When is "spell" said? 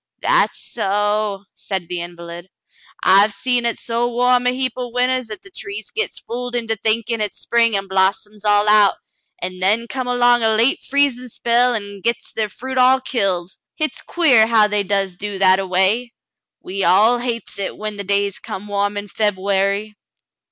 11.29-11.75